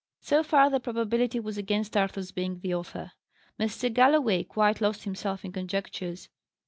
[0.19, 3.11] So far the probability was against Arthur's being the author.
[3.59, 3.93] Mr.
[3.93, 6.27] Galloway quite lost himself in conjectures.